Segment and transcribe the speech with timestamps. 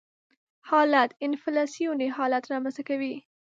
[0.69, 3.15] حالت انفلاسیوني حالت رامنځته کوي.